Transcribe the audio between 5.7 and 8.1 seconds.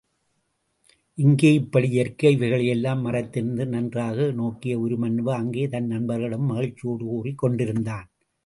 தன் நண்பர்களிடம் மகிழ்ச்சியோடு கூறிக் கொண்டிருந்தான்.